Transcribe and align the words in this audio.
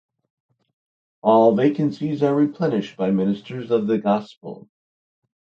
All 1.21 1.53
vacancies 1.55 2.23
are 2.23 2.33
replenished 2.33 2.97
by 2.97 3.11
ministers 3.11 3.69
of 3.69 3.85
the 3.85 3.99
Gospel. 3.99 4.67